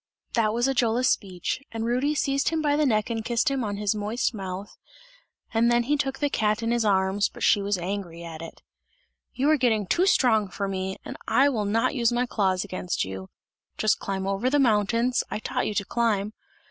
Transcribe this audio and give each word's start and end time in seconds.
That 0.33 0.51
was 0.51 0.67
Ajola's 0.67 1.07
speech, 1.11 1.61
and 1.71 1.85
Rudy 1.85 2.15
seized 2.15 2.49
him 2.49 2.59
by 2.59 2.75
the 2.75 2.87
neck 2.87 3.11
and 3.11 3.23
kissed 3.23 3.51
him 3.51 3.63
on 3.63 3.77
his 3.77 3.93
moist 3.93 4.33
mouth, 4.33 4.75
and 5.53 5.71
then 5.71 5.83
he 5.83 5.95
took 5.95 6.17
the 6.17 6.27
cat 6.31 6.63
in 6.63 6.71
his 6.71 6.83
arms, 6.83 7.29
but 7.29 7.43
she 7.43 7.61
was 7.61 7.77
angry 7.77 8.23
at 8.23 8.41
it. 8.41 8.63
"You 9.35 9.47
are 9.51 9.57
getting 9.57 9.85
too 9.85 10.07
strong 10.07 10.49
for 10.49 10.67
me, 10.67 10.97
and 11.05 11.17
I 11.27 11.49
will 11.49 11.65
not 11.65 11.93
use 11.93 12.11
my 12.11 12.25
claws 12.25 12.63
against 12.63 13.05
you! 13.05 13.29
Just 13.77 13.99
climb 13.99 14.25
over 14.25 14.49
the 14.49 14.57
mountains, 14.57 15.23
I 15.29 15.37
taught 15.37 15.67
you 15.67 15.75
to 15.75 15.85
climb! 15.85 16.33